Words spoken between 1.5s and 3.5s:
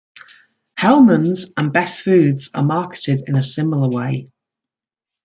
and Best Foods are marketed in a